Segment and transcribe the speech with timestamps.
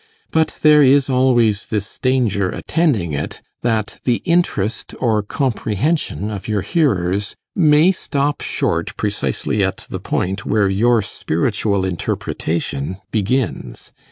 [0.31, 6.61] But there is always this danger attending it, that the interest or comprehension of your
[6.61, 13.91] hearers may stop short precisely at the point where your spiritual interpretation begins.